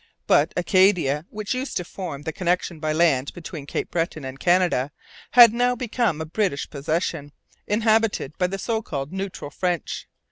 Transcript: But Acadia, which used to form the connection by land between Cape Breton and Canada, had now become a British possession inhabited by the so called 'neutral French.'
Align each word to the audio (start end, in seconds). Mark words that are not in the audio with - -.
But 0.25 0.51
Acadia, 0.57 1.27
which 1.29 1.53
used 1.53 1.77
to 1.77 1.83
form 1.83 2.23
the 2.23 2.33
connection 2.33 2.79
by 2.79 2.91
land 2.91 3.31
between 3.35 3.67
Cape 3.67 3.91
Breton 3.91 4.25
and 4.25 4.39
Canada, 4.39 4.89
had 5.29 5.53
now 5.53 5.75
become 5.75 6.19
a 6.19 6.25
British 6.25 6.67
possession 6.67 7.33
inhabited 7.67 8.35
by 8.39 8.47
the 8.47 8.57
so 8.57 8.81
called 8.81 9.13
'neutral 9.13 9.51
French.' 9.51 10.07